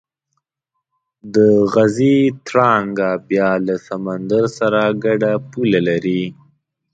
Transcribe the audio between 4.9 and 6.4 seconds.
ګډه پوله لري.